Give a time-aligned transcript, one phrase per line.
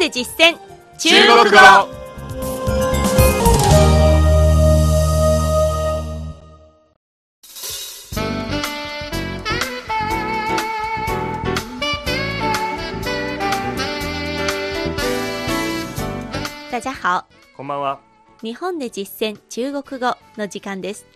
[0.00, 0.56] で実践。
[0.96, 1.56] 中国語
[16.70, 17.26] 大家好。
[17.54, 18.00] こんばんは。
[18.42, 21.06] 日本で実践中国語の時間です。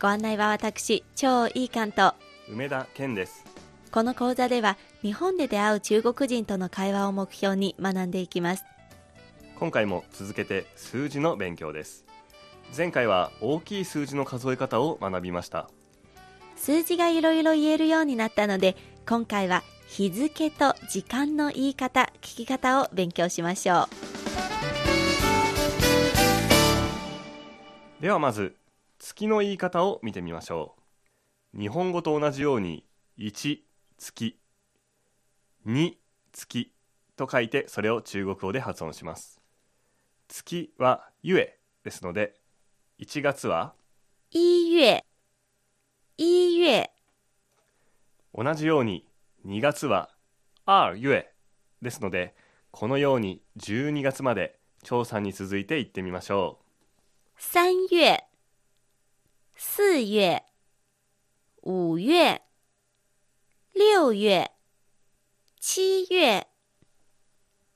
[0.00, 2.12] ご案内は私超いい関東
[2.48, 3.44] 梅田健です。
[3.90, 8.64] この講座では日本で出会う中国人との会話を目標に学んでいきます。
[9.56, 12.04] 今回も続けて数字の勉強です。
[12.76, 15.70] 前回は大きい数字の数え方を学びました。
[16.56, 18.76] 数字がいろいろ言えるようになったので
[19.08, 23.88] 今回は日付と時間の言い方聞き方を勉強しましょう。
[28.02, 28.56] ではまず
[28.98, 30.74] 月の言い方を見てみましょ
[31.54, 31.58] う。
[31.60, 32.84] 日本語と同じように
[33.16, 33.58] 1
[33.96, 34.36] 月
[35.68, 35.98] 2
[36.32, 36.72] 月
[37.14, 39.38] と書いてそれを中国語で発音します。
[40.26, 42.34] 月はゆえですので
[42.98, 43.74] 1月は
[44.30, 45.04] 一月
[46.16, 46.90] 一月
[48.34, 49.04] 同じように
[49.46, 50.08] 2月は
[50.66, 51.26] 二月
[51.82, 52.34] ですので
[52.70, 56.58] このように12月まで調査に続いていってみましょ
[57.36, 58.22] 三月
[59.56, 60.42] 四月
[61.62, 62.40] 五月
[63.74, 64.57] 六月
[65.70, 66.46] 七月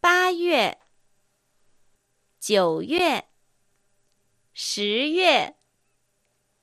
[0.01, 0.79] 八月
[2.41, 3.25] 九月
[4.55, 5.55] 十月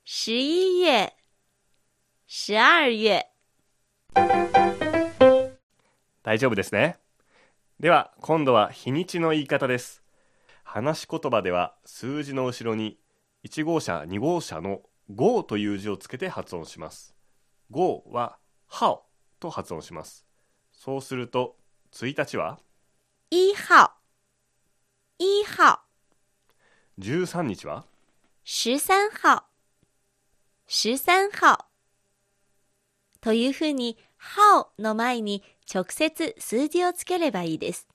[0.03, 1.13] 十一月
[2.25, 3.25] 十二月。
[6.23, 6.97] 大丈夫ですね。
[7.79, 10.01] では今度は日にちの言い方です。
[10.63, 12.97] 話し言葉では数字の後ろに
[13.47, 14.81] 1号車2号車の
[15.13, 17.15] 5という字をつけて発音します。
[17.71, 19.05] 5はハオ
[19.39, 20.28] と発音します。
[20.79, 21.57] そうすると
[21.91, 22.57] 1日は？
[23.29, 23.91] 一号。
[25.17, 25.77] 一号。
[26.97, 27.83] 13日は？
[28.45, 29.43] 十三号。
[30.67, 31.65] 十三号。
[33.19, 33.97] というふうに
[34.55, 37.89] 「号」の前に直接数字をつければいいです。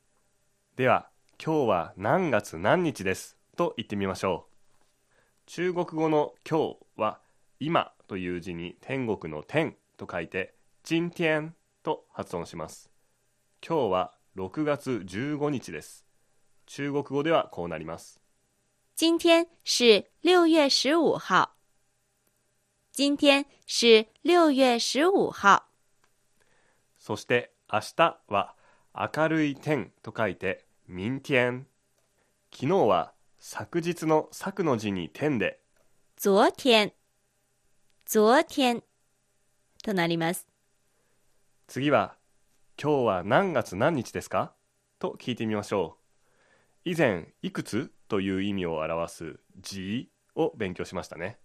[0.76, 1.08] では
[1.42, 3.38] 今日は何月何日です？
[3.56, 5.46] と言ってみましょう。
[5.46, 7.18] 中国語の今日は
[7.60, 10.52] 今という字に天国の天と書いて
[10.84, 12.90] 今天と発音します
[13.64, 16.04] 今日は6月15日です
[16.66, 18.24] 中国語ではこうなります
[18.96, 21.50] 今天是六月十五号。
[22.92, 25.64] 今天是六月十五号。
[26.96, 28.54] そして明日は
[28.94, 31.66] 明るい天と書いて明天
[32.52, 35.58] 昨日は昨日の昨の字に天で
[36.16, 36.92] 昨天、
[38.06, 38.84] 昨天
[39.82, 40.53] となります。
[41.66, 42.14] 次は
[42.80, 44.52] 今日は何月何日ですか？
[44.98, 45.96] と聞いてみましょ
[46.84, 46.90] う。
[46.90, 51.38] 以前いくつという意味を表す字を勉強しましたね。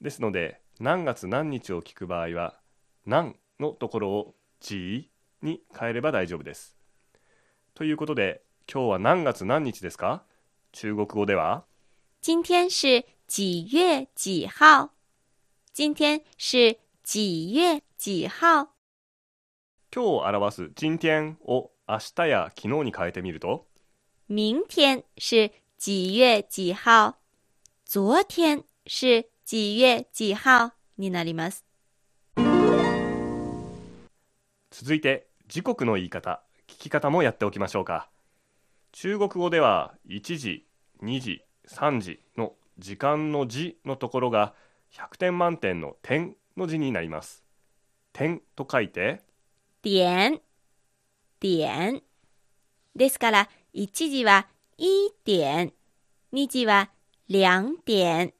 [0.00, 2.58] ですので何月何日を聞く場合は
[3.06, 5.08] 何のところを字
[5.40, 6.76] に変えれば大丈夫です。
[7.74, 10.24] ということで今日は何月何日ですか？
[10.72, 11.64] 中国語では。
[12.20, 14.90] 今天是几月几号？
[15.72, 18.74] 今天是几月几号？
[19.94, 23.66] 今日を表す今天を明日や昨日に変えてみると？
[24.28, 27.14] 明天是几月几号？
[27.86, 31.64] 昨天是几月几号になります。
[34.70, 38.10] 続いて時刻の言い方聞き方もやっておきましょうか
[38.92, 40.66] 中国語では1時
[41.02, 44.54] 2時3時の時間の字のところが
[44.92, 47.42] 100点満点の点の字になります
[48.12, 49.22] 点と書いて
[49.82, 50.40] 点、
[51.40, 52.02] 点。
[52.96, 55.72] ですから、1時は1点、
[56.32, 56.90] 2時は
[57.28, 58.34] 2点、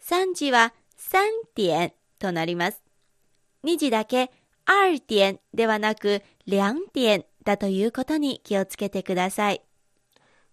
[0.00, 1.18] 3時は3
[1.54, 2.82] 点となります。
[3.64, 4.30] 2時だけ
[4.66, 9.62] 2点ではなく2点だということに気をつけてください。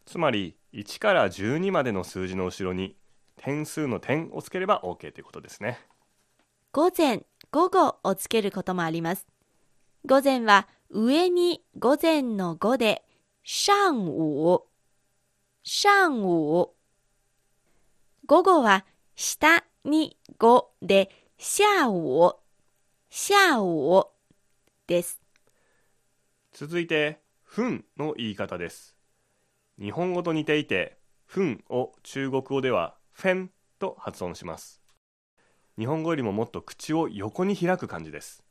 [0.05, 2.95] つまり1から12までの数字の後ろに
[3.35, 5.79] 点数の点をつければ OK ということですね
[6.71, 9.27] 午前、午後をつけることもあります。
[10.05, 13.03] 午前は上に午前の午で、
[13.43, 14.67] 上午、
[15.63, 16.73] 上午。
[18.25, 18.85] 午後は
[19.15, 22.39] 下に午で、下午、
[23.09, 24.11] 下午
[24.87, 25.21] です。
[26.59, 28.95] 続いて分の言い方です
[29.79, 30.97] 日本語と似ていて
[31.27, 34.81] 分を中国語ではフェンと発音します
[35.77, 38.43] 日本語よりももっと口を横に開く感じです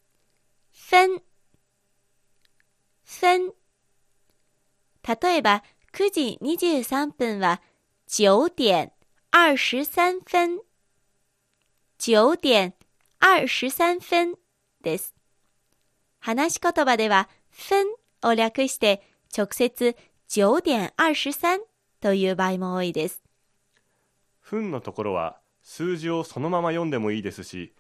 [0.91, 1.36] 分、分。
[5.07, 5.63] 例えば、
[5.93, 7.63] 9時23分は
[8.09, 8.93] 9点
[9.33, 10.61] 23分。
[11.99, 12.75] 9点
[13.21, 14.35] 23分
[14.83, 15.15] です。
[16.19, 17.87] 話し言葉では、分
[18.23, 19.03] を略して
[19.37, 19.97] 直接
[20.29, 21.61] 9点23
[22.01, 23.23] という場合も多いです。
[24.41, 27.73] 分のところは数字をそのまま読んでもいいですし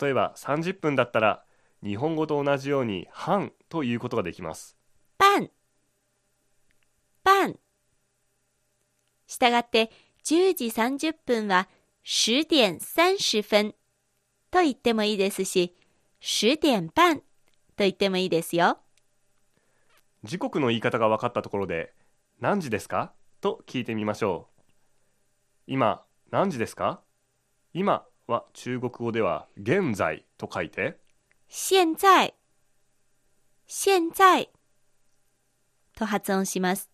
[0.00, 1.44] 例えば30分だったら
[1.82, 4.78] 日本語と同じように半ということができます
[5.18, 5.50] 半。
[7.24, 7.58] 半。
[9.26, 9.90] したがって、
[10.24, 11.68] 10時30分は
[12.04, 13.74] 10点30分
[14.50, 15.74] と言ってもいいですし、
[16.20, 17.24] 10点半と
[17.78, 18.78] 言ってもいいですよ。
[20.22, 21.92] 時刻の言い方が分かったところで
[22.40, 23.12] 何時ですか？
[23.40, 24.62] と聞いてみましょう
[25.66, 27.02] 今何時ですか？
[27.74, 30.98] 今は中国語では現在と書いて
[31.48, 32.34] 現在、
[33.66, 34.50] 現在
[35.94, 36.93] と発音します。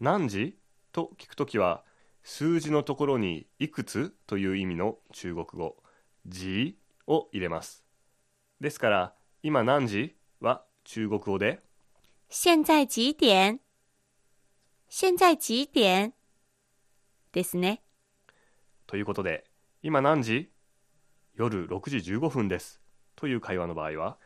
[0.00, 0.56] 何時？
[0.92, 1.82] と聞くときは
[2.22, 5.76] 数字のところにいくつという意味の中国語。
[6.26, 7.84] 時を入れます。
[8.60, 11.60] ですから今何時は中国語で？
[12.28, 13.60] 現在几点？
[14.90, 16.12] 現在几点？
[17.32, 17.82] ですね。
[18.86, 19.44] ということで
[19.82, 20.50] 今何時？
[21.34, 22.80] 夜6時15分です。
[23.16, 24.16] という会話の場合は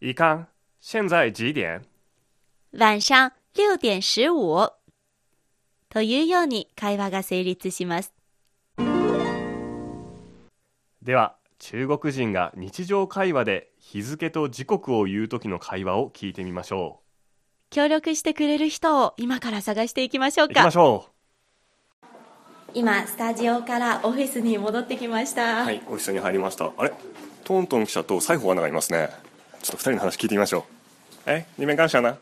[0.00, 0.48] いかん。
[0.80, 1.84] 現在几点？
[2.72, 4.72] 晚上6点15
[5.90, 8.12] というように会話が成立します。
[11.02, 17.00] では中国人が日常会話で日付と時刻を言う時の会話を聞いてみましょ
[17.70, 21.06] 協力してくれる人を今から探していきましょうう行きまかしょ
[22.72, 26.70] 今スタジオからオフィスに戻ってきました、うはいオフィスに入りました。
[26.76, 26.92] あれ？
[27.42, 29.08] トントン記者と西郷アナがいますね。
[29.62, 30.60] ちょっと二人の話聞いてみましょ
[31.26, 31.30] う。
[31.30, 31.46] え？
[31.58, 32.16] 你们干啥呢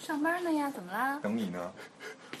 [0.00, 1.20] 上班呢呀，怎么啦？
[1.22, 1.70] 等你呢。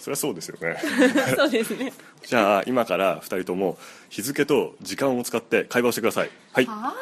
[0.01, 0.77] そりゃそうですよね
[1.35, 1.91] そうですね
[2.23, 3.77] じゃあ今から二人とも
[4.09, 6.93] 日付と時間を使って会話をしてくださいはい啊？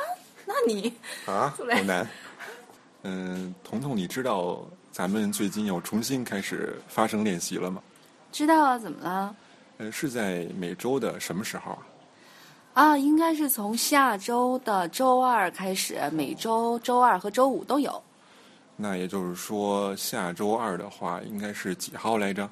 [0.47, 0.93] 那你
[1.25, 2.07] 啊，出来好难。
[3.03, 7.81] 嗯，彤彤，你知道咱们最近又重新开始发声练习了吗？
[8.31, 8.77] 知道啊？
[8.77, 9.35] 怎么了？
[9.77, 11.77] 呃，是在每周的什么时候啊？
[12.75, 18.01] 啊，应该是从下周的周二开始，每周周二和周五都有。
[18.75, 22.49] 那也就是说，下周二的话应该是几号来着？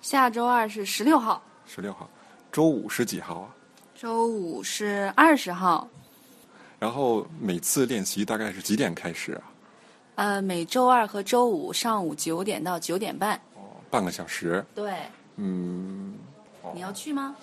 [0.00, 2.08] 下周二是十六号，十六号。
[2.52, 3.48] 周五是几号啊？
[3.94, 5.88] 周五是二十号。
[6.78, 9.42] 然后每次练习大概是几点开始啊？
[10.16, 13.40] 呃，每周二和周五上午九点到九点半。
[13.90, 14.64] 半个小时。
[14.74, 14.94] 对，
[15.36, 16.14] 嗯，
[16.74, 17.34] 你要去吗？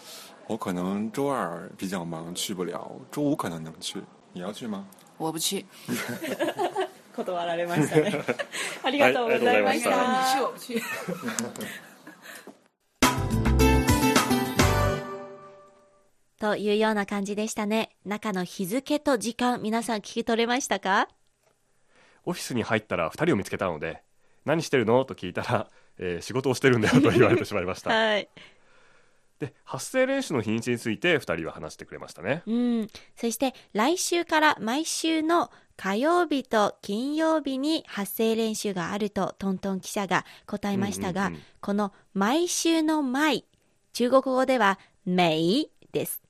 [0.48, 2.92] 我可能周二比较忙，去不了。
[3.12, 4.02] 周五可能能去。
[4.32, 4.86] 你要去吗？
[5.18, 5.66] 我不去。
[7.16, 8.24] 断られましたね
[8.82, 11.87] ありがとうございましはいた、ありがとうございました我不去。
[16.41, 17.91] というような感じでしたね。
[18.05, 21.09] 中の日付と時間皆さん聞き取れましたか？
[22.25, 24.03] オフィスに入ったら二人を見つけたので
[24.45, 25.05] 何してるの？
[25.05, 27.91] と聞いたら、 えー仕事をしてるんだよと言われてしまいました。
[27.93, 28.29] はい。
[29.41, 32.43] で発声練習の日にちについて二人は話してくれましたね。
[32.47, 41.31] うん、そして来週から毎週の火曜日と金曜日に発声練習があるとトントン記者が答えましたが、
[41.61, 43.45] この毎週の毎
[43.93, 46.21] 中国語では每です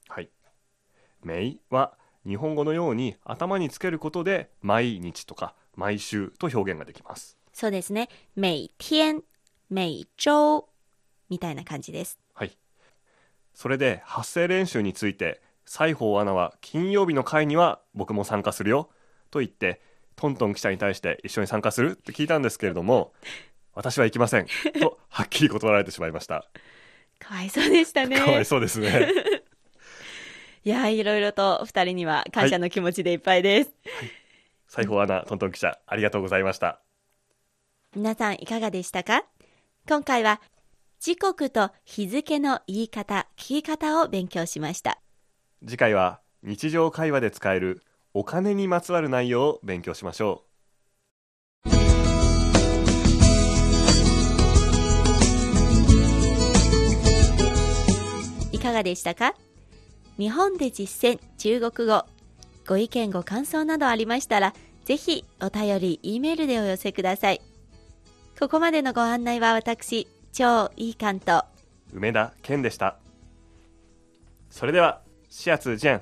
[1.22, 1.96] はい「めい」は
[2.26, 7.38] 日本語のように頭につけることで毎日とか毎週と表現ができます。
[7.52, 8.08] そうですね。
[8.36, 9.22] 每天
[9.70, 10.64] 每周
[11.28, 12.18] みたいな感じです。
[12.34, 12.56] はい。
[13.54, 18.90] それで発声練習について西郷アナは金曜日の会には僕も参加するよ
[19.30, 19.80] と言って
[20.16, 23.12] トントン記者に対して一緒に参加するって聞いたんですけれども
[23.74, 24.46] 私は行きません
[24.80, 26.46] とはっきり断られてしまいました。
[27.18, 28.18] かわいそうでしたね。
[28.18, 29.12] かわいそうですね
[30.68, 33.70] いやいろいろと二人には感謝の気持ちでいっぱいです、
[34.68, 36.82] 西郷アナトントン記者ありがとうございました。
[37.96, 39.24] 皆さんいかがでしたか？
[39.88, 40.42] 今回は
[41.00, 45.00] 時刻と日付の言い方聞き方を勉強しました。
[45.66, 47.82] 次回は日常会話で使える
[48.12, 50.44] お金にまつわる内容を勉強しましょ
[58.52, 59.34] いかがでしたか？
[60.18, 62.04] 日本で実践中国語。
[62.66, 64.52] ご意見ご感想などありましたら
[64.84, 67.40] ぜひお便り E メールでお寄せください。
[68.38, 71.44] ここまでのご案内は私超いい関東
[71.92, 72.96] う梅田健でした。
[74.50, 76.00] それではシアツジェン。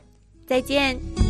[0.49, 1.26] 再见